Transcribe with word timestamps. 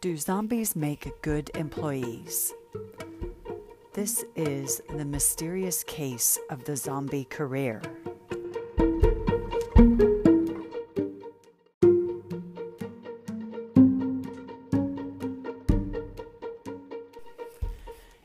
Do 0.00 0.16
zombies 0.16 0.74
make 0.74 1.12
good 1.20 1.50
employees? 1.54 2.54
This 3.92 4.24
is 4.34 4.80
the 4.88 5.04
mysterious 5.04 5.84
case 5.84 6.38
of 6.48 6.64
the 6.64 6.74
zombie 6.74 7.24
career. 7.26 7.82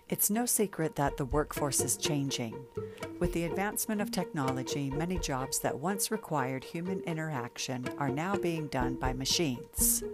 It's 0.08 0.30
no 0.30 0.46
secret 0.46 0.96
that 0.96 1.18
the 1.18 1.26
workforce 1.26 1.82
is 1.82 1.98
changing. 1.98 2.56
With 3.20 3.34
the 3.34 3.44
advancement 3.44 4.00
of 4.00 4.12
technology, 4.12 4.90
many 4.90 5.20
jobs 5.20 5.60
that 5.60 5.78
once 5.78 6.10
required 6.10 6.64
human 6.64 7.02
interaction 7.02 7.86
are 7.98 8.08
now 8.08 8.38
being 8.38 8.68
done 8.68 8.96
by 8.96 9.12
machines. 9.12 10.06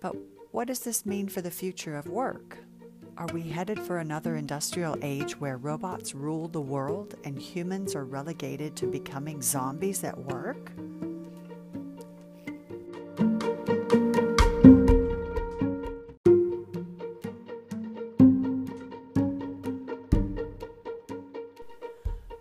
But 0.00 0.14
what 0.58 0.66
does 0.66 0.80
this 0.80 1.06
mean 1.06 1.28
for 1.28 1.40
the 1.40 1.52
future 1.52 1.96
of 1.96 2.08
work? 2.08 2.58
Are 3.16 3.28
we 3.32 3.42
headed 3.42 3.78
for 3.78 3.98
another 3.98 4.34
industrial 4.34 4.96
age 5.02 5.38
where 5.38 5.56
robots 5.56 6.16
rule 6.16 6.48
the 6.48 6.60
world 6.60 7.14
and 7.22 7.38
humans 7.38 7.94
are 7.94 8.04
relegated 8.04 8.74
to 8.74 8.88
becoming 8.88 9.40
zombies 9.40 10.02
at 10.02 10.18
work? 10.18 10.72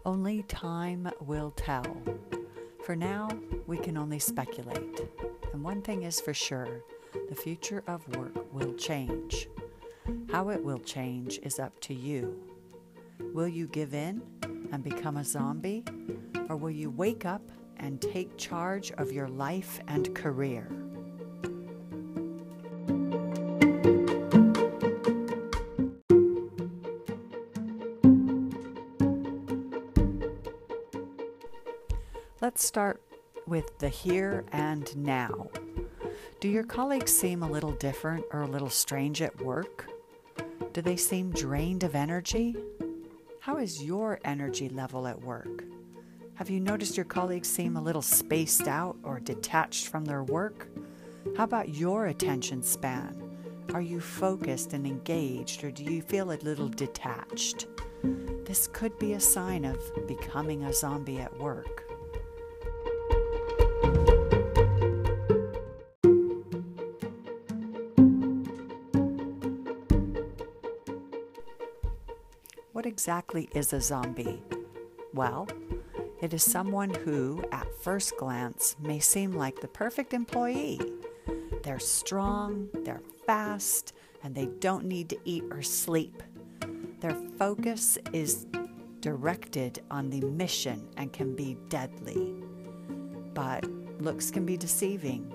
Only 0.04 0.42
time 0.48 1.08
will 1.22 1.52
tell. 1.52 1.86
For 2.84 2.96
now, 2.96 3.30
we 3.68 3.78
can 3.78 3.96
only 3.96 4.18
speculate. 4.18 5.08
And 5.54 5.64
one 5.64 5.84
thing 5.84 6.02
is 6.02 6.20
for 6.20 6.34
sure 6.34 6.81
the 7.30 7.36
future 7.36 7.84
of 7.88 8.08
work 8.16 8.54
will 8.54 8.73
change. 8.73 9.48
How 10.32 10.50
it 10.50 10.64
will 10.64 10.80
change 10.80 11.40
is 11.44 11.59
up 11.59 11.80
to 11.82 11.94
you. 11.94 12.40
Will 13.34 13.48
you 13.48 13.68
give 13.68 13.94
in 13.94 14.22
and 14.72 14.84
become 14.84 15.18
a 15.18 15.24
zombie? 15.24 15.84
Or 16.50 16.56
will 16.56 16.72
you 16.72 16.90
wake 16.90 17.26
up 17.26 17.42
and 17.78 18.02
take 18.02 18.38
charge 18.38 18.92
of 18.94 19.12
your 19.12 19.28
life 19.28 19.80
and 19.88 20.14
career? 20.16 20.68
Let's 32.40 32.64
start 32.64 33.02
with 33.46 33.78
the 33.80 33.90
here 33.90 34.46
and 34.52 34.96
now. 34.96 35.50
Do 36.40 36.50
your 36.50 36.66
colleagues 36.66 37.12
seem 37.12 37.42
a 37.42 37.50
little 37.50 37.72
different 37.72 38.24
or 38.32 38.44
a 38.44 38.48
little 38.48 38.70
strange 38.70 39.24
at 39.24 39.42
work? 39.42 39.90
Do 40.72 40.84
they 40.84 40.96
seem 40.96 41.32
drained 41.32 41.84
of 41.84 41.96
energy? 41.96 42.56
How 43.40 43.58
is 43.58 43.84
your 43.84 44.20
energy 44.24 44.70
level 44.70 45.08
at 45.08 45.20
work? 45.20 45.64
Have 46.36 46.52
you 46.52 46.60
noticed 46.60 46.96
your 46.96 47.08
colleagues 47.08 47.50
seem 47.50 47.76
a 47.76 47.82
little 47.82 48.04
spaced 48.04 48.68
out 48.68 48.98
or 49.02 49.20
detached 49.20 49.88
from 49.88 50.06
their 50.06 50.24
work? 50.24 50.68
How 51.36 51.44
about 51.44 51.70
your 51.70 52.06
attention 52.06 52.62
span? 52.62 53.20
Are 53.74 53.82
you 53.82 54.00
focused 54.00 54.74
and 54.74 54.86
engaged 54.86 55.64
or 55.64 55.72
do 55.72 55.84
you 55.84 56.04
feel 56.04 56.32
a 56.32 56.38
little 56.44 56.70
detached? 56.70 57.66
This 58.46 58.68
could 58.68 58.96
be 59.00 59.14
a 59.14 59.20
sign 59.20 59.66
of 59.66 59.80
becoming 60.06 60.66
a 60.66 60.74
zombie 60.74 61.18
at 61.18 61.36
work. 61.40 61.87
Exactly 72.88 73.50
is 73.53 73.74
a 73.74 73.81
zombie? 73.81 74.42
Well, 75.14 75.48
it 76.22 76.34
is 76.34 76.42
someone 76.42 76.90
who, 76.90 77.44
at 77.52 77.68
first 77.81 78.18
glance, 78.18 78.75
may 78.80 79.00
seem 79.00 79.34
like 79.34 79.59
the 79.59 79.68
perfect 79.68 80.14
employee. 80.14 80.80
They're 81.64 81.80
strong, 81.80 82.70
they're 82.74 83.03
fast, 83.26 83.94
and 84.24 84.34
they 84.34 84.47
don't 84.59 84.86
need 84.86 85.09
to 85.09 85.18
eat 85.26 85.44
or 85.52 85.62
sleep. 85.62 86.24
Their 87.02 87.16
focus 87.38 87.97
is 88.14 88.47
directed 89.02 89.84
on 89.92 90.09
the 90.09 90.22
mission 90.22 90.88
and 90.97 91.14
can 91.14 91.36
be 91.36 91.58
deadly. 91.70 92.36
But 93.34 93.66
looks 94.00 94.31
can 94.31 94.46
be 94.46 94.58
deceiving. 94.58 95.34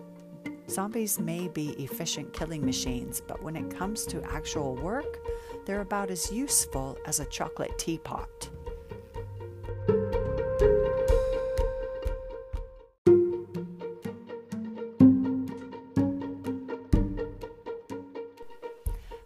Zombies 0.68 1.20
may 1.20 1.48
be 1.48 1.70
efficient 1.72 2.32
killing 2.32 2.64
machines, 2.64 3.20
but 3.20 3.42
when 3.42 3.56
it 3.56 3.76
comes 3.76 4.06
to 4.06 4.22
actual 4.32 4.74
work, 4.76 5.18
they're 5.64 5.80
about 5.80 6.10
as 6.10 6.32
useful 6.32 6.98
as 7.06 7.20
a 7.20 7.24
chocolate 7.26 7.76
teapot. 7.78 8.48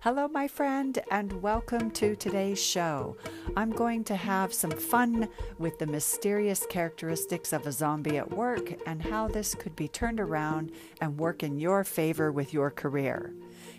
Hello, 0.06 0.28
my 0.28 0.46
friend, 0.46 1.00
and 1.10 1.42
welcome 1.42 1.90
to 1.90 2.14
today's 2.14 2.62
show. 2.62 3.16
I'm 3.56 3.72
going 3.72 4.04
to 4.04 4.14
have 4.14 4.54
some 4.54 4.70
fun 4.70 5.28
with 5.58 5.80
the 5.80 5.86
mysterious 5.88 6.64
characteristics 6.70 7.52
of 7.52 7.66
a 7.66 7.72
zombie 7.72 8.16
at 8.16 8.30
work 8.30 8.72
and 8.86 9.02
how 9.02 9.26
this 9.26 9.56
could 9.56 9.74
be 9.74 9.88
turned 9.88 10.20
around 10.20 10.70
and 11.00 11.18
work 11.18 11.42
in 11.42 11.58
your 11.58 11.82
favor 11.82 12.30
with 12.30 12.54
your 12.54 12.70
career. 12.70 13.34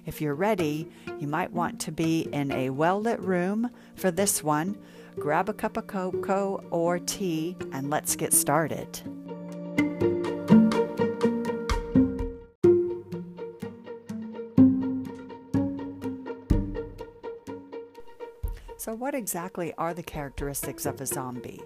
If 0.05 0.19
you're 0.19 0.35
ready, 0.35 0.89
you 1.17 1.29
might 1.29 1.53
want 1.53 1.79
to 1.79 1.93
be 1.93 2.27
in 2.33 2.51
a 2.51 2.71
well 2.71 2.99
lit 2.99 3.21
room 3.21 3.71
for 3.95 4.11
this 4.11 4.43
one. 4.43 4.77
Grab 5.17 5.47
a 5.47 5.53
cup 5.53 5.77
of 5.77 5.87
cocoa 5.87 6.61
or 6.71 6.99
tea 6.99 7.55
and 7.71 7.89
let's 7.89 8.17
get 8.17 8.33
started. 8.33 8.99
What 19.07 19.15
exactly 19.15 19.73
are 19.77 19.93
the 19.93 20.03
characteristics 20.03 20.85
of 20.85 20.99
a 20.99 21.05
zombie? 21.05 21.61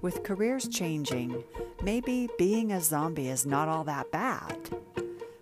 With 0.00 0.22
careers 0.22 0.66
changing, 0.66 1.44
maybe 1.82 2.26
being 2.38 2.72
a 2.72 2.80
zombie 2.80 3.28
is 3.28 3.44
not 3.44 3.68
all 3.68 3.84
that 3.84 4.10
bad. 4.10 4.56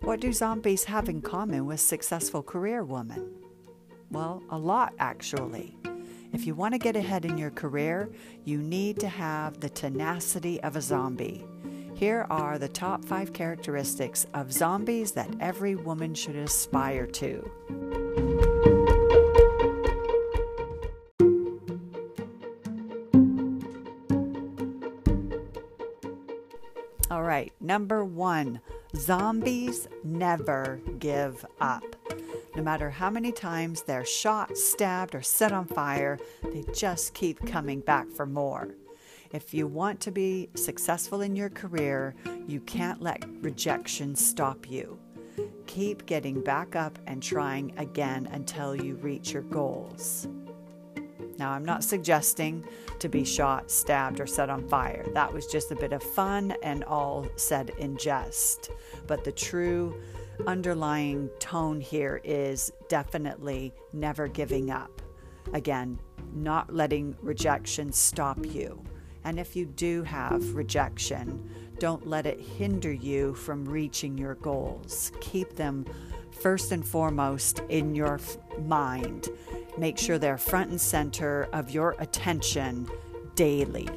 What 0.01 0.19
do 0.19 0.33
zombies 0.33 0.83
have 0.83 1.09
in 1.09 1.23
common 1.23 1.65
with 1.65 1.79
successful 1.79 2.43
career 2.43 2.83
women? 2.83 3.35
Well, 4.11 4.43
a 4.51 4.59
lot 4.59 4.95
actually. 4.99 5.77
If 6.33 6.45
you 6.45 6.57
want 6.57 6.75
to 6.75 6.79
get 6.79 6.97
ahead 6.97 7.25
in 7.25 7.39
your 7.39 7.53
career, 7.53 8.11
you 8.45 8.59
need 8.59 8.99
to 8.99 9.09
have 9.09 9.61
the 9.61 9.71
tenacity 9.71 10.61
of 10.63 10.75
a 10.75 10.81
zombie. 10.81 11.47
Here 11.95 12.27
are 12.31 12.59
the 12.59 12.69
top 12.69 13.05
five 13.05 13.33
characteristics 13.33 14.27
of 14.35 14.53
zombies 14.53 15.13
that 15.13 15.31
every 15.39 15.77
woman 15.77 16.15
should 16.15 16.35
aspire 16.35 17.07
to. 17.07 18.02
Number 27.73 28.05
one 28.05 28.61
zombies 28.95 29.89
never 30.05 30.79
give 30.99 31.47
up. 31.59 31.97
No 32.55 32.63
matter 32.63 32.91
how 32.91 33.09
many 33.09 33.33
times 33.33 33.81
they're 33.81 34.05
shot, 34.05 34.59
stabbed, 34.59 35.15
or 35.15 35.23
set 35.23 35.53
on 35.53 35.65
fire, 35.65 36.19
they 36.53 36.65
just 36.75 37.15
keep 37.15 37.47
coming 37.47 37.81
back 37.81 38.11
for 38.11 38.27
more. 38.27 38.75
If 39.31 39.55
you 39.55 39.67
want 39.67 40.01
to 40.01 40.11
be 40.11 40.51
successful 40.55 41.23
in 41.23 41.35
your 41.35 41.49
career, 41.49 42.15
you 42.47 42.61
can't 42.61 43.01
let 43.01 43.25
rejection 43.41 44.17
stop 44.17 44.71
you. 44.71 44.99
Keep 45.67 46.05
getting 46.05 46.43
back 46.43 46.77
up 46.77 46.99
and 47.07 47.23
trying 47.23 47.73
again 47.79 48.29
until 48.33 48.77
you 48.77 48.97
reach 48.97 49.33
your 49.33 49.45
goals. 49.45 50.29
Now, 51.43 51.51
I'm 51.51 51.65
not 51.65 51.83
suggesting 51.83 52.65
to 53.01 53.09
be 53.09 53.25
shot, 53.25 53.69
stabbed, 53.69 54.21
or 54.21 54.29
set 54.29 54.49
on 54.49 54.69
fire. 54.69 55.05
That 55.13 55.33
was 55.33 55.49
just 55.49 55.73
a 55.73 55.75
bit 55.75 55.93
of 55.93 56.01
fun 56.01 56.55
and 56.63 56.85
all 56.85 57.27
said 57.35 57.73
in 57.79 57.97
jest. 57.97 58.71
But 59.09 59.25
the 59.25 59.33
true 59.33 60.01
underlying 60.47 61.29
tone 61.41 61.81
here 61.81 62.21
is 62.23 62.73
definitely 62.87 63.75
never 63.93 64.29
giving 64.29 64.71
up. 64.71 65.03
Again, 65.53 65.99
not 66.33 66.73
letting 66.73 67.17
rejection 67.21 67.91
stop 67.91 68.47
you. 68.47 68.81
And 69.25 69.41
if 69.41 69.57
you 69.57 69.67
do 69.67 70.05
have 70.05 70.55
rejection, 70.55 71.51
don't 71.81 72.07
let 72.07 72.25
it 72.25 72.39
hinder 72.39 72.93
you 72.93 73.35
from 73.35 73.65
reaching 73.65 74.17
your 74.17 74.37
goals. 74.37 75.11
Keep 75.21 75.57
them 75.57 75.87
first 76.41 76.71
and 76.71 76.87
foremost 76.87 77.63
in 77.69 77.97
your 77.97 78.21
mind. 78.61 79.29
Make 79.79 79.99
sure 79.99 80.19
they're 80.19 80.39
front 80.39 80.71
and 80.71 80.81
center 80.81 81.49
of 81.53 81.71
your 81.71 81.97
attention 81.99 82.89
daily. 83.35 83.89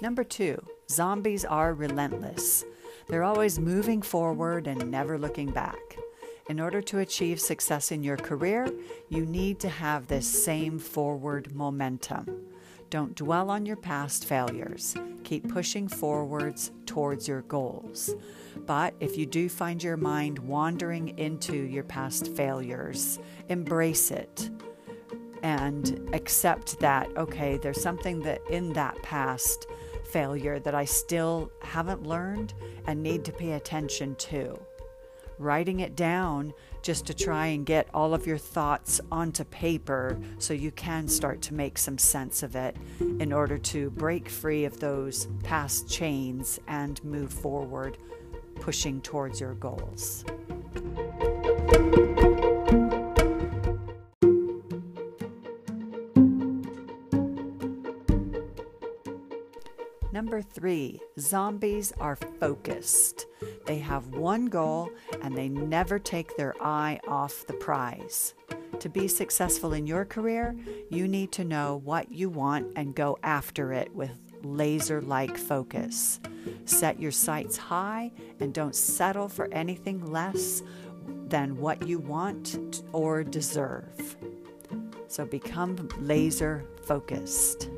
Number 0.00 0.24
two, 0.24 0.64
zombies 0.88 1.44
are 1.44 1.74
relentless. 1.74 2.64
They're 3.08 3.22
always 3.22 3.58
moving 3.58 4.02
forward 4.02 4.66
and 4.66 4.90
never 4.90 5.18
looking 5.18 5.50
back. 5.50 5.96
In 6.48 6.58
order 6.58 6.80
to 6.82 6.98
achieve 6.98 7.40
success 7.40 7.92
in 7.92 8.02
your 8.02 8.16
career, 8.16 8.68
you 9.08 9.26
need 9.26 9.60
to 9.60 9.68
have 9.68 10.06
this 10.06 10.26
same 10.26 10.78
forward 10.78 11.54
momentum. 11.54 12.49
Don't 12.90 13.14
dwell 13.14 13.50
on 13.50 13.66
your 13.66 13.76
past 13.76 14.24
failures. 14.24 14.96
Keep 15.22 15.48
pushing 15.48 15.86
forwards 15.86 16.72
towards 16.86 17.28
your 17.28 17.42
goals. 17.42 18.16
But 18.66 18.94
if 18.98 19.16
you 19.16 19.26
do 19.26 19.48
find 19.48 19.80
your 19.80 19.96
mind 19.96 20.40
wandering 20.40 21.16
into 21.16 21.54
your 21.54 21.84
past 21.84 22.34
failures, 22.34 23.20
embrace 23.48 24.10
it 24.10 24.50
and 25.44 26.10
accept 26.12 26.80
that, 26.80 27.08
okay, 27.16 27.58
there's 27.58 27.80
something 27.80 28.20
that 28.22 28.40
in 28.50 28.72
that 28.72 29.00
past 29.02 29.68
failure 30.04 30.58
that 30.58 30.74
I 30.74 30.84
still 30.84 31.52
haven't 31.62 32.02
learned 32.02 32.54
and 32.88 33.00
need 33.00 33.24
to 33.26 33.32
pay 33.32 33.52
attention 33.52 34.16
to. 34.16 34.58
Writing 35.40 35.80
it 35.80 35.96
down 35.96 36.52
just 36.82 37.06
to 37.06 37.14
try 37.14 37.46
and 37.46 37.64
get 37.64 37.88
all 37.94 38.12
of 38.12 38.26
your 38.26 38.36
thoughts 38.36 39.00
onto 39.10 39.42
paper 39.44 40.20
so 40.38 40.52
you 40.52 40.70
can 40.70 41.08
start 41.08 41.40
to 41.40 41.54
make 41.54 41.78
some 41.78 41.96
sense 41.96 42.42
of 42.42 42.54
it 42.56 42.76
in 43.00 43.32
order 43.32 43.56
to 43.56 43.88
break 43.88 44.28
free 44.28 44.66
of 44.66 44.78
those 44.80 45.28
past 45.42 45.88
chains 45.88 46.60
and 46.68 47.02
move 47.02 47.32
forward, 47.32 47.96
pushing 48.56 49.00
towards 49.00 49.40
your 49.40 49.54
goals. 49.54 50.26
Number 60.40 60.54
three, 60.54 61.00
zombies 61.18 61.92
are 62.00 62.16
focused. 62.16 63.26
They 63.66 63.76
have 63.80 64.14
one 64.14 64.46
goal 64.46 64.88
and 65.20 65.36
they 65.36 65.50
never 65.50 65.98
take 65.98 66.34
their 66.34 66.54
eye 66.62 66.98
off 67.06 67.46
the 67.46 67.52
prize. 67.52 68.32
To 68.78 68.88
be 68.88 69.06
successful 69.06 69.74
in 69.74 69.86
your 69.86 70.06
career, 70.06 70.56
you 70.88 71.06
need 71.06 71.30
to 71.32 71.44
know 71.44 71.82
what 71.84 72.10
you 72.10 72.30
want 72.30 72.72
and 72.74 72.94
go 72.94 73.18
after 73.22 73.74
it 73.74 73.94
with 73.94 74.18
laser 74.42 75.02
like 75.02 75.36
focus. 75.36 76.20
Set 76.64 76.98
your 76.98 77.12
sights 77.12 77.58
high 77.58 78.10
and 78.38 78.54
don't 78.54 78.74
settle 78.74 79.28
for 79.28 79.46
anything 79.52 80.10
less 80.10 80.62
than 81.28 81.58
what 81.58 81.86
you 81.86 81.98
want 81.98 82.82
or 82.94 83.22
deserve. 83.22 84.16
So 85.06 85.26
become 85.26 85.86
laser 85.98 86.64
focused. 86.86 87.68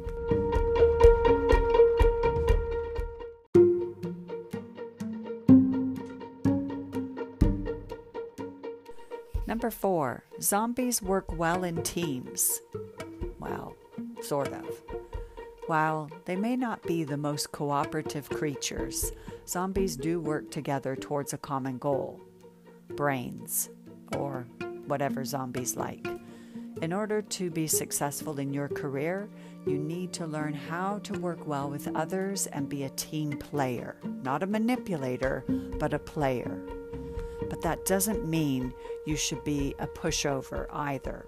Number 9.62 9.76
four, 9.76 10.24
zombies 10.40 11.00
work 11.00 11.38
well 11.38 11.62
in 11.62 11.84
teams. 11.84 12.60
Well, 13.38 13.76
sort 14.20 14.52
of. 14.52 14.82
While 15.68 16.10
they 16.24 16.34
may 16.34 16.56
not 16.56 16.82
be 16.82 17.04
the 17.04 17.16
most 17.16 17.52
cooperative 17.52 18.28
creatures, 18.28 19.12
zombies 19.46 19.96
do 19.96 20.18
work 20.18 20.50
together 20.50 20.96
towards 20.96 21.32
a 21.32 21.38
common 21.38 21.78
goal 21.78 22.20
brains, 22.96 23.70
or 24.16 24.48
whatever 24.88 25.24
zombies 25.24 25.76
like. 25.76 26.08
In 26.80 26.92
order 26.92 27.22
to 27.22 27.48
be 27.48 27.68
successful 27.68 28.40
in 28.40 28.52
your 28.52 28.66
career, 28.68 29.28
you 29.64 29.78
need 29.78 30.12
to 30.14 30.26
learn 30.26 30.54
how 30.54 30.98
to 31.04 31.20
work 31.20 31.46
well 31.46 31.70
with 31.70 31.86
others 31.94 32.48
and 32.48 32.68
be 32.68 32.82
a 32.82 32.90
team 32.90 33.30
player. 33.30 33.94
Not 34.24 34.42
a 34.42 34.46
manipulator, 34.48 35.44
but 35.78 35.94
a 35.94 36.00
player. 36.00 36.60
But 37.48 37.62
that 37.62 37.84
doesn't 37.84 38.26
mean 38.26 38.72
you 39.04 39.16
should 39.16 39.42
be 39.44 39.74
a 39.78 39.86
pushover 39.86 40.66
either. 40.72 41.26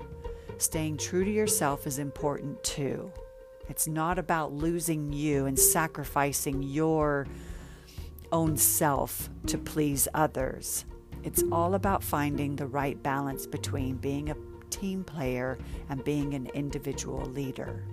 Staying 0.58 0.96
true 0.96 1.24
to 1.24 1.30
yourself 1.30 1.86
is 1.86 1.98
important 1.98 2.62
too. 2.62 3.10
It's 3.68 3.86
not 3.86 4.18
about 4.18 4.52
losing 4.52 5.12
you 5.12 5.46
and 5.46 5.58
sacrificing 5.58 6.62
your 6.62 7.26
own 8.30 8.56
self 8.56 9.30
to 9.46 9.58
please 9.58 10.06
others. 10.14 10.84
It's 11.22 11.42
all 11.50 11.74
about 11.74 12.02
finding 12.02 12.56
the 12.56 12.66
right 12.66 13.02
balance 13.02 13.46
between 13.46 13.96
being 13.96 14.30
a 14.30 14.36
team 14.70 15.04
player 15.04 15.58
and 15.88 16.04
being 16.04 16.34
an 16.34 16.46
individual 16.54 17.24
leader. 17.26 17.84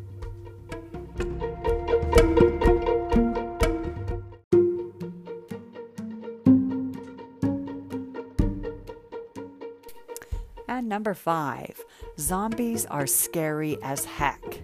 Number 11.01 11.15
five, 11.15 11.83
zombies 12.19 12.85
are 12.85 13.07
scary 13.07 13.75
as 13.81 14.05
heck. 14.05 14.61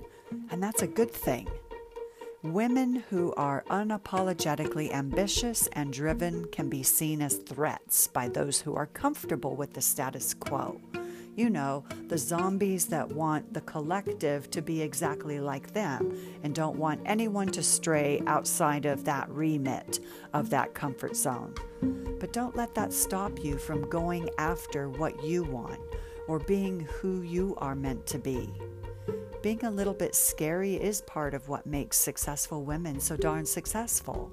And 0.52 0.62
that's 0.62 0.84
a 0.84 0.88
good 0.88 1.10
thing. 1.10 1.48
Women 2.44 2.98
who 3.10 3.34
are 3.34 3.64
unapologetically 3.72 4.94
ambitious 4.94 5.66
and 5.74 5.92
driven 5.92 6.46
can 6.52 6.70
be 6.70 6.84
seen 6.84 7.24
as 7.24 7.38
threats 7.38 8.06
by 8.06 8.28
those 8.28 8.62
who 8.62 8.76
are 8.76 8.86
comfortable 8.86 9.56
with 9.56 9.74
the 9.74 9.82
status 9.82 10.36
quo. 10.36 10.80
You 11.36 11.50
know, 11.50 11.84
the 12.08 12.20
zombies 12.20 12.86
that 12.88 13.10
want 13.10 13.56
the 13.56 13.62
collective 13.62 14.52
to 14.52 14.62
be 14.62 14.84
exactly 14.84 15.40
like 15.40 15.74
them 15.74 16.16
and 16.44 16.54
don't 16.54 16.78
want 16.78 17.02
anyone 17.06 17.48
to 17.50 17.64
stray 17.64 18.22
outside 18.28 18.86
of 18.86 19.06
that 19.06 19.28
remit 19.30 20.00
of 20.36 20.52
that 20.52 20.76
comfort 20.76 21.16
zone. 21.16 21.56
But 22.20 22.32
don't 22.32 22.56
let 22.56 22.76
that 22.76 22.94
stop 22.94 23.44
you 23.44 23.58
from 23.58 23.90
going 23.90 24.30
after 24.38 24.88
what 24.90 25.24
you 25.24 25.44
want 25.44 25.80
or 26.28 26.40
being 26.40 26.82
who 26.82 27.22
you 27.22 27.56
are 27.58 27.76
meant 27.76 28.06
to 28.08 28.20
be. 28.20 28.54
Being 29.42 29.64
a 29.64 29.72
little 29.72 29.94
bit 29.94 30.14
scary 30.14 30.76
is 30.76 31.02
part 31.02 31.34
of 31.34 31.48
what 31.48 31.66
makes 31.66 31.98
successful 31.98 32.64
women 32.64 33.00
so 33.00 33.16
darn 33.16 33.46
successful. 33.46 34.32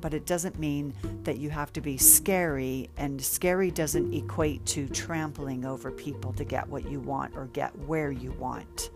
But 0.00 0.14
it 0.14 0.26
doesn't 0.26 0.58
mean 0.58 0.94
that 1.22 1.38
you 1.38 1.50
have 1.50 1.72
to 1.74 1.80
be 1.80 1.96
scary, 1.96 2.90
and 2.96 3.22
scary 3.22 3.70
doesn't 3.70 4.12
equate 4.12 4.64
to 4.66 4.88
trampling 4.88 5.64
over 5.64 5.92
people 5.92 6.32
to 6.32 6.44
get 6.44 6.68
what 6.68 6.90
you 6.90 6.98
want 6.98 7.36
or 7.36 7.46
get 7.52 7.76
where 7.80 8.10
you 8.10 8.32
want. 8.32 8.90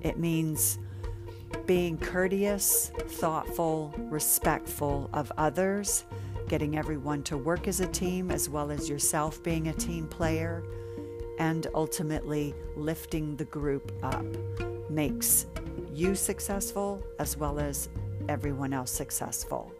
It 0.00 0.18
means 0.18 0.78
being 1.66 1.96
courteous, 1.98 2.90
thoughtful, 2.98 3.94
respectful 3.96 5.08
of 5.12 5.30
others, 5.38 6.04
getting 6.48 6.76
everyone 6.76 7.22
to 7.24 7.36
work 7.36 7.68
as 7.68 7.80
a 7.80 7.86
team 7.86 8.30
as 8.30 8.48
well 8.48 8.70
as 8.70 8.88
yourself 8.88 9.42
being 9.42 9.68
a 9.68 9.72
team 9.72 10.08
player 10.08 10.64
and 11.38 11.66
ultimately 11.74 12.54
lifting 12.76 13.36
the 13.36 13.44
group 13.46 13.92
up 14.02 14.24
makes 14.88 15.46
you 15.92 16.14
successful 16.14 17.02
as 17.18 17.36
well 17.36 17.58
as 17.58 17.88
everyone 18.28 18.72
else 18.72 18.90
successful. 18.90 19.72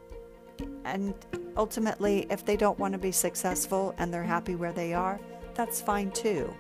And 0.85 1.15
ultimately, 1.57 2.27
if 2.31 2.45
they 2.45 2.57
don't 2.57 2.79
want 2.79 2.93
to 2.93 2.99
be 2.99 3.13
successful 3.13 3.95
and 3.99 4.13
they're 4.13 4.23
happy 4.23 4.55
where 4.55 4.73
they 4.73 4.93
are, 4.93 5.21
that's 5.55 5.81
fine 5.81 6.11
too. 6.11 6.53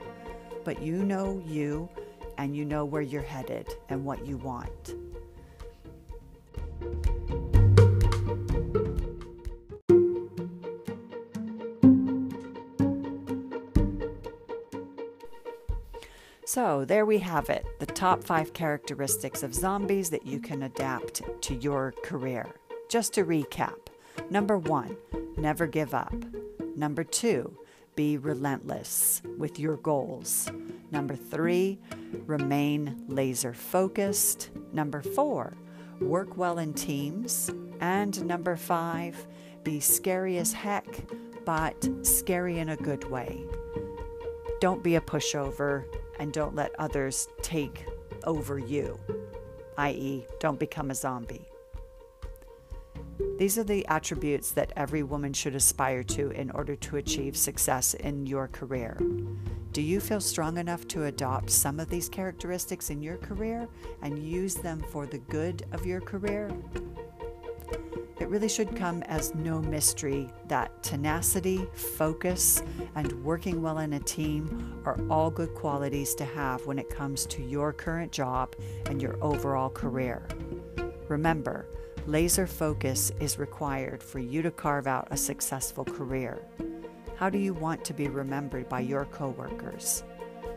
But 0.64 0.82
you 0.82 1.02
know 1.04 1.42
you 1.46 1.88
and 2.38 2.56
you 2.56 2.64
know 2.64 2.84
where 2.84 3.02
you're 3.02 3.22
headed 3.22 3.68
and 3.88 4.04
what 4.04 4.26
you 4.26 4.38
want. 4.38 4.94
So, 16.54 16.84
there 16.84 17.04
we 17.04 17.18
have 17.18 17.50
it 17.50 17.66
the 17.80 17.86
top 17.86 18.22
five 18.22 18.52
characteristics 18.52 19.42
of 19.42 19.52
zombies 19.52 20.08
that 20.10 20.24
you 20.24 20.38
can 20.38 20.62
adapt 20.62 21.20
to 21.40 21.56
your 21.56 21.92
career. 22.04 22.46
Just 22.88 23.12
to 23.14 23.24
recap 23.24 23.74
number 24.30 24.56
one, 24.56 24.96
never 25.36 25.66
give 25.66 25.94
up. 25.94 26.14
Number 26.76 27.02
two, 27.02 27.58
be 27.96 28.18
relentless 28.18 29.20
with 29.36 29.58
your 29.58 29.78
goals. 29.78 30.48
Number 30.92 31.16
three, 31.16 31.80
remain 32.24 33.02
laser 33.08 33.52
focused. 33.52 34.50
Number 34.72 35.02
four, 35.02 35.56
work 36.00 36.36
well 36.36 36.58
in 36.58 36.72
teams. 36.72 37.50
And 37.80 38.24
number 38.26 38.54
five, 38.54 39.26
be 39.64 39.80
scary 39.80 40.38
as 40.38 40.52
heck, 40.52 40.86
but 41.44 41.88
scary 42.02 42.60
in 42.60 42.68
a 42.68 42.76
good 42.76 43.10
way. 43.10 43.44
Don't 44.60 44.84
be 44.84 44.94
a 44.94 45.00
pushover 45.00 45.84
and 46.18 46.32
don't 46.32 46.54
let 46.54 46.78
others 46.78 47.28
take 47.42 47.86
over 48.24 48.58
you, 48.58 48.98
i.e., 49.78 50.26
don't 50.40 50.58
become 50.58 50.90
a 50.90 50.94
zombie. 50.94 51.48
These 53.38 53.58
are 53.58 53.64
the 53.64 53.86
attributes 53.86 54.52
that 54.52 54.72
every 54.76 55.02
woman 55.02 55.32
should 55.32 55.54
aspire 55.54 56.02
to 56.04 56.30
in 56.30 56.50
order 56.50 56.76
to 56.76 56.96
achieve 56.96 57.36
success 57.36 57.94
in 57.94 58.26
your 58.26 58.48
career. 58.48 58.96
Do 59.72 59.82
you 59.82 59.98
feel 60.00 60.20
strong 60.20 60.58
enough 60.58 60.86
to 60.88 61.06
adopt 61.06 61.50
some 61.50 61.80
of 61.80 61.88
these 61.88 62.08
characteristics 62.08 62.90
in 62.90 63.02
your 63.02 63.16
career 63.16 63.68
and 64.02 64.18
use 64.18 64.54
them 64.54 64.80
for 64.80 65.06
the 65.06 65.18
good 65.18 65.66
of 65.72 65.84
your 65.84 66.00
career? 66.00 66.50
It 68.20 68.28
really 68.28 68.48
should 68.48 68.76
come 68.76 69.02
as 69.04 69.34
no 69.34 69.60
mystery 69.60 70.30
that 70.46 70.82
tenacity, 70.82 71.66
focus, 71.74 72.62
and 72.94 73.12
working 73.24 73.60
well 73.60 73.78
in 73.78 73.94
a 73.94 74.00
team 74.00 74.80
are 74.84 74.98
all 75.10 75.30
good 75.30 75.52
qualities 75.54 76.14
to 76.16 76.24
have 76.24 76.64
when 76.64 76.78
it 76.78 76.88
comes 76.88 77.26
to 77.26 77.42
your 77.42 77.72
current 77.72 78.12
job 78.12 78.54
and 78.86 79.02
your 79.02 79.16
overall 79.20 79.68
career. 79.68 80.28
Remember, 81.08 81.66
laser 82.06 82.46
focus 82.46 83.10
is 83.18 83.38
required 83.38 84.02
for 84.02 84.20
you 84.20 84.42
to 84.42 84.50
carve 84.50 84.86
out 84.86 85.08
a 85.10 85.16
successful 85.16 85.84
career. 85.84 86.40
How 87.16 87.28
do 87.28 87.38
you 87.38 87.52
want 87.52 87.84
to 87.84 87.94
be 87.94 88.08
remembered 88.08 88.68
by 88.68 88.80
your 88.80 89.06
coworkers? 89.06 90.04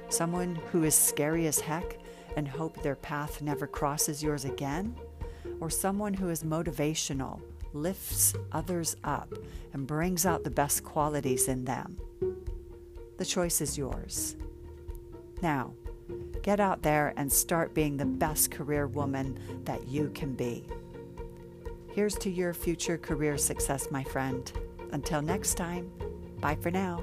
Someone 0.09 0.55
who 0.71 0.83
is 0.83 0.95
scary 0.95 1.47
as 1.47 1.59
heck 1.59 1.97
and 2.35 2.47
hope 2.47 2.81
their 2.81 2.95
path 2.95 3.41
never 3.41 3.65
crosses 3.65 4.21
yours 4.21 4.45
again? 4.45 4.95
Or 5.59 5.69
someone 5.69 6.13
who 6.13 6.29
is 6.29 6.43
motivational, 6.43 7.39
lifts 7.73 8.33
others 8.51 8.95
up, 9.03 9.33
and 9.73 9.87
brings 9.87 10.25
out 10.25 10.43
the 10.43 10.49
best 10.49 10.83
qualities 10.83 11.47
in 11.47 11.65
them. 11.65 11.97
The 13.17 13.25
choice 13.25 13.61
is 13.61 13.77
yours. 13.77 14.35
Now, 15.41 15.73
get 16.41 16.59
out 16.59 16.81
there 16.81 17.13
and 17.17 17.31
start 17.31 17.73
being 17.73 17.97
the 17.97 18.05
best 18.05 18.51
career 18.51 18.87
woman 18.87 19.39
that 19.65 19.87
you 19.87 20.11
can 20.13 20.33
be. 20.33 20.65
Here's 21.91 22.15
to 22.15 22.29
your 22.29 22.53
future 22.53 22.97
career 22.97 23.37
success, 23.37 23.89
my 23.89 24.03
friend. 24.03 24.51
Until 24.91 25.21
next 25.21 25.55
time, 25.55 25.91
bye 26.39 26.55
for 26.55 26.71
now. 26.71 27.01